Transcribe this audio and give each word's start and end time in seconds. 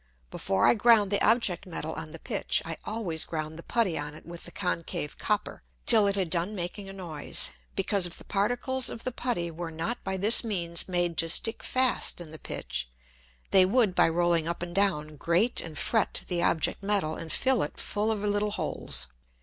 Before 0.31 0.65
I 0.65 0.73
ground 0.73 1.11
the 1.11 1.21
Object 1.23 1.67
Metal 1.67 1.93
on 1.93 2.09
the 2.11 2.17
Pitch, 2.17 2.63
I 2.65 2.75
always 2.85 3.23
ground 3.23 3.59
the 3.59 3.61
Putty 3.61 3.99
on 3.99 4.15
it 4.15 4.25
with 4.25 4.45
the 4.45 4.51
concave 4.51 5.19
Copper, 5.19 5.61
till 5.85 6.07
it 6.07 6.15
had 6.15 6.31
done 6.31 6.55
making 6.55 6.89
a 6.89 6.91
noise, 6.93 7.51
because 7.75 8.07
if 8.07 8.17
the 8.17 8.23
Particles 8.23 8.89
of 8.89 9.03
the 9.03 9.11
Putty 9.11 9.51
were 9.51 9.69
not 9.69 10.03
by 10.03 10.17
this 10.17 10.43
means 10.43 10.87
made 10.89 11.17
to 11.19 11.29
stick 11.29 11.61
fast 11.61 12.19
in 12.19 12.31
the 12.31 12.39
Pitch, 12.39 12.89
they 13.51 13.63
would 13.63 13.93
by 13.93 14.09
rolling 14.09 14.47
up 14.47 14.63
and 14.63 14.73
down 14.73 15.17
grate 15.17 15.61
and 15.61 15.77
fret 15.77 16.23
the 16.27 16.41
Object 16.41 16.81
Metal 16.81 17.13
and 17.15 17.31
fill 17.31 17.61
it 17.61 17.77
full 17.77 18.11
of 18.11 18.21
little 18.21 18.49
holes. 18.49 19.07